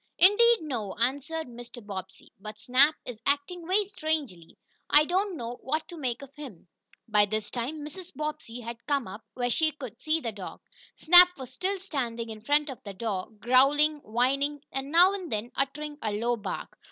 "Indeed, 0.17 0.61
no," 0.61 0.95
answered 0.95 1.45
Mr. 1.47 1.85
Bobbsey. 1.85 2.33
"But 2.39 2.57
Snap 2.59 2.95
is 3.05 3.21
acting 3.23 3.67
very 3.67 3.85
strangely. 3.85 4.57
I 4.89 5.05
don't 5.05 5.37
know 5.37 5.59
what 5.61 5.87
to 5.89 5.95
make 5.95 6.23
of 6.23 6.33
him." 6.33 6.67
By 7.07 7.25
this 7.27 7.51
time 7.51 7.85
Mrs. 7.85 8.11
Bobbsey 8.15 8.61
had 8.61 8.83
come 8.87 9.07
up, 9.07 9.21
where 9.35 9.51
she 9.51 9.69
could 9.73 10.01
see 10.01 10.19
the 10.19 10.31
dog. 10.31 10.61
Snap 10.95 11.29
was 11.37 11.51
still 11.51 11.79
standing 11.79 12.31
in 12.31 12.41
front 12.41 12.71
of 12.71 12.81
the 12.81 12.95
door, 12.95 13.29
growling, 13.37 13.97
whining, 13.97 14.61
and, 14.71 14.91
now 14.91 15.13
and 15.13 15.31
then, 15.31 15.51
uttering 15.55 15.99
a 16.01 16.11
low 16.13 16.35
bark. 16.35 16.79